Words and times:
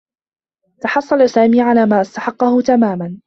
تحصّل 0.81 1.29
سامي 1.29 1.61
على 1.61 1.85
ما 1.85 2.01
استحقّه 2.01 2.61
تماما. 2.61 3.17